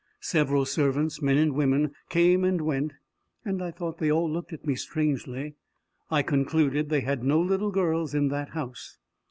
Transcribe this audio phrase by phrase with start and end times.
[0.23, 2.93] Several servants, men and women, came and went,
[3.45, 5.53] and I thought they all looked at me strangely.
[6.09, 8.97] I concluded they had no little girls in that house.